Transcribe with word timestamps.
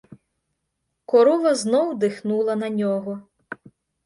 Корова 1.05 1.55
знов 1.55 1.99
дихнула 1.99 2.55
на 2.55 2.69
нього. 2.69 3.21